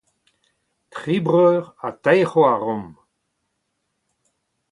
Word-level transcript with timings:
Tri 0.93 1.15
breur 1.25 1.61
ha 1.79 1.89
teir 2.03 2.27
c'hoar 2.29 2.61
omp. 2.75 2.93